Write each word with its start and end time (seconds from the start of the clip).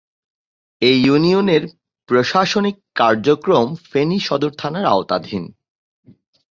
এ 0.81 0.91
ইউনিয়নের 1.05 1.63
প্রশাসনিক 2.09 2.75
কার্যক্রম 2.95 3.67
ফেনী 3.91 4.19
সদর 4.19 4.51
থানার 4.57 4.85
আওতাধীন। 4.85 5.43